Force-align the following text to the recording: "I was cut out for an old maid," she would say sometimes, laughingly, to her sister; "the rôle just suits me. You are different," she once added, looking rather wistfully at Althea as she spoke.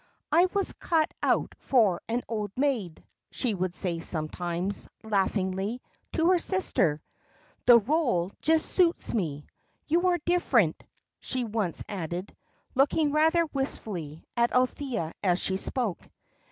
"I 0.31 0.47
was 0.51 0.73
cut 0.73 1.13
out 1.21 1.53
for 1.59 2.01
an 2.07 2.23
old 2.27 2.51
maid," 2.57 3.03
she 3.29 3.53
would 3.53 3.75
say 3.75 3.99
sometimes, 3.99 4.89
laughingly, 5.03 5.79
to 6.13 6.31
her 6.31 6.39
sister; 6.39 7.03
"the 7.67 7.79
rôle 7.79 8.31
just 8.41 8.65
suits 8.65 9.13
me. 9.13 9.45
You 9.85 10.07
are 10.07 10.17
different," 10.25 10.83
she 11.19 11.43
once 11.43 11.83
added, 11.87 12.35
looking 12.73 13.11
rather 13.11 13.45
wistfully 13.53 14.25
at 14.35 14.51
Althea 14.55 15.13
as 15.21 15.39
she 15.39 15.55
spoke. 15.55 15.99